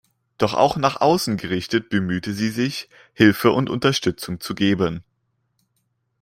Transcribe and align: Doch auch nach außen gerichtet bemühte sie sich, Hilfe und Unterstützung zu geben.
Doch 0.39 0.55
auch 0.55 0.77
nach 0.77 0.99
außen 0.99 1.37
gerichtet 1.37 1.89
bemühte 1.89 2.33
sie 2.33 2.49
sich, 2.49 2.89
Hilfe 3.13 3.51
und 3.51 3.69
Unterstützung 3.69 4.39
zu 4.39 4.55
geben. 4.55 5.03